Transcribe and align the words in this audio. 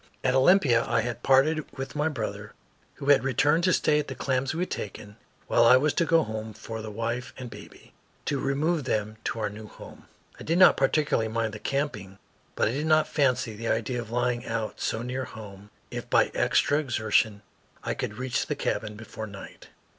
At 0.23 0.33
Olympia 0.33 0.83
I 0.87 1.01
had 1.01 1.21
parted 1.21 1.63
with 1.77 1.95
my 1.95 2.09
brother, 2.09 2.53
who 2.95 3.09
had 3.09 3.23
returned 3.23 3.63
to 3.65 3.71
stay 3.71 3.99
at 3.99 4.07
the 4.07 4.15
claims 4.15 4.51
we 4.51 4.61
had 4.61 4.71
taken, 4.71 5.15
while 5.45 5.63
I 5.63 5.77
was 5.77 5.93
to 5.93 6.05
go 6.05 6.23
home 6.23 6.53
for 6.53 6.81
the 6.81 6.89
wife 6.89 7.35
and 7.37 7.51
baby, 7.51 7.93
to 8.25 8.39
remove 8.39 8.85
them 8.85 9.17
to 9.25 9.37
our 9.39 9.49
new 9.51 9.67
home. 9.67 10.07
I 10.39 10.43
did 10.43 10.57
not 10.57 10.75
particularly 10.75 11.27
mind 11.27 11.53
the 11.53 11.59
camping, 11.59 12.17
but 12.55 12.67
I 12.67 12.71
did 12.71 12.87
not 12.87 13.07
fancy 13.07 13.55
the 13.55 13.67
idea 13.67 14.01
of 14.01 14.09
lying 14.09 14.43
out 14.43 14.81
so 14.81 15.03
near 15.03 15.25
home 15.25 15.69
if 15.91 16.09
by 16.09 16.31
extra 16.33 16.79
exertion 16.79 17.43
I 17.83 17.93
could 17.93 18.15
reach 18.17 18.47
the 18.47 18.55
cabin 18.55 18.95
before 18.95 19.27
night. 19.27 19.67